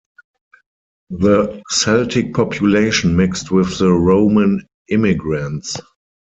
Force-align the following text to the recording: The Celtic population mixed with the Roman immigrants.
The 1.11 1.61
Celtic 1.69 2.33
population 2.33 3.15
mixed 3.15 3.51
with 3.51 3.77
the 3.77 3.91
Roman 3.91 4.65
immigrants. 4.87 5.77